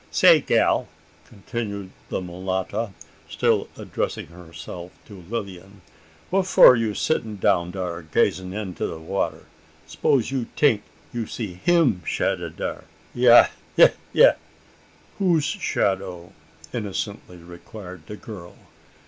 "Say, 0.09 0.41
gal!" 0.41 0.87
continued 1.29 1.91
the 2.09 2.21
mulatta, 2.21 2.91
still 3.29 3.67
addressing 3.77 4.25
herself 4.29 4.91
to 5.05 5.23
Lilian, 5.29 5.81
"wha 6.31 6.41
for 6.41 6.75
you 6.75 6.95
sittin' 6.95 7.37
down 7.37 7.69
dar, 7.69 8.01
gazin' 8.01 8.51
into 8.51 8.87
da 8.87 8.97
water? 8.97 9.45
S'pose 9.85 10.31
you 10.31 10.47
tink 10.57 10.81
you 11.13 11.27
see 11.27 11.53
him 11.53 12.01
shadda 12.03 12.49
dar? 12.49 12.85
Yah, 13.13 13.49
yah, 13.77 13.91
yah!" 14.11 14.33
"Whose 15.19 15.43
shadow?" 15.45 16.33
innocently 16.73 17.37
inquired 17.37 18.07
the 18.07 18.15
girl. 18.17 18.55